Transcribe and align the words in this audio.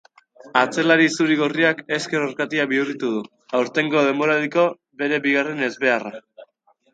Atzelari 0.59 1.09
zuri-gorriak 1.17 1.83
ezker 1.97 2.25
orkatila 2.27 2.65
bihurritu 2.71 3.11
du, 3.17 3.21
aurtengo 3.61 4.03
denboraldiko 4.09 4.65
bere 5.03 5.21
bigarren 5.29 5.63
ezbeharra. 5.71 6.17